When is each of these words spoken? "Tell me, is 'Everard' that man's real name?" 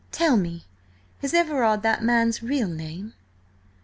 "Tell 0.11 0.35
me, 0.35 0.65
is 1.21 1.31
'Everard' 1.31 1.83
that 1.83 2.03
man's 2.03 2.41
real 2.41 2.67
name?" 2.69 3.13